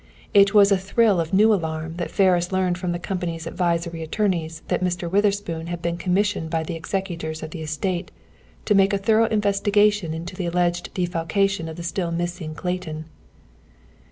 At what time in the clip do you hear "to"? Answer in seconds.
8.65-8.73